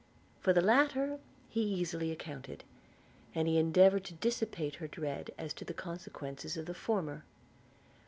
[0.39, 2.63] For the latter he easily accounted;
[3.35, 7.23] and he endeavoured to dissipate her dread as to the consequences of the former.